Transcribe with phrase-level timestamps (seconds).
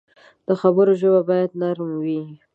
[0.47, 2.21] د خبرو ژبه باید نرم وي